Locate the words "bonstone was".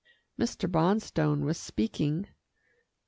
0.67-1.59